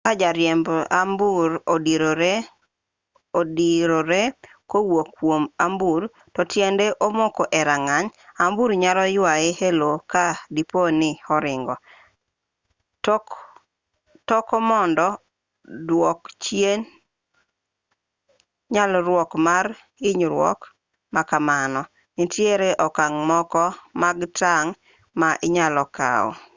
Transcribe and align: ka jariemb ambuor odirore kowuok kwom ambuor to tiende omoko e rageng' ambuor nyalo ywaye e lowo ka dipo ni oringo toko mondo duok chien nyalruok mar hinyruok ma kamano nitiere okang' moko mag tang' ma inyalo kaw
ka 0.05 0.11
jariemb 0.21 0.67
ambuor 0.99 1.51
odirore 3.39 4.23
kowuok 4.71 5.09
kwom 5.17 5.43
ambuor 5.65 6.01
to 6.33 6.41
tiende 6.51 6.85
omoko 7.07 7.41
e 7.59 7.61
rageng' 7.69 8.11
ambuor 8.43 8.71
nyalo 8.81 9.03
ywaye 9.15 9.49
e 9.67 9.69
lowo 9.79 9.97
ka 10.11 10.25
dipo 10.55 10.79
ni 10.99 11.09
oringo 11.35 11.75
toko 14.29 14.55
mondo 14.69 15.07
duok 15.87 16.19
chien 16.43 16.79
nyalruok 18.73 19.31
mar 19.47 19.65
hinyruok 20.01 20.59
ma 21.13 21.21
kamano 21.29 21.81
nitiere 22.15 22.69
okang' 22.85 23.17
moko 23.29 23.63
mag 24.01 24.17
tang' 24.39 24.71
ma 25.19 25.29
inyalo 25.45 25.83
kaw 25.97 26.25